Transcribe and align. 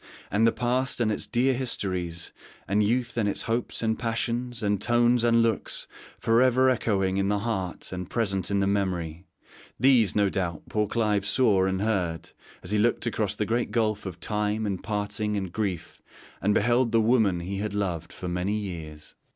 'And 0.31 0.47
the 0.47 0.51
past 0.51 0.99
and 0.99 1.11
its 1.11 1.27
dear 1.27 1.53
histories, 1.53 2.33
and 2.67 2.81
youth 2.81 3.15
and 3.17 3.29
its 3.29 3.43
hopes 3.43 3.83
and 3.83 3.99
passions, 3.99 4.63
and 4.63 4.81
tones 4.81 5.23
and 5.23 5.43
looks 5.43 5.87
for 6.17 6.41
ever 6.41 6.71
echoing 6.71 7.17
in 7.17 7.29
the 7.29 7.37
heart 7.37 7.91
and 7.91 8.09
present 8.09 8.49
in 8.49 8.61
the 8.61 8.65
memory 8.65 9.27
these, 9.79 10.15
no 10.15 10.27
doubt, 10.27 10.63
poor 10.69 10.87
Clive 10.87 11.23
saw 11.27 11.65
and 11.65 11.83
heard 11.83 12.31
as 12.63 12.71
he 12.71 12.79
looked 12.79 13.05
across 13.05 13.35
the 13.35 13.45
great 13.45 13.69
gulf 13.69 14.07
of 14.07 14.19
time, 14.19 14.65
and 14.65 14.81
parting 14.81 15.37
and 15.37 15.51
grief, 15.53 16.01
and 16.41 16.55
beheld 16.55 16.91
the 16.91 16.99
wonmn 16.99 17.43
he 17.43 17.57
had 17.57 17.75
loved 17.75 18.11
for 18.11 18.27
many 18.27 18.55
years.' 18.57 19.13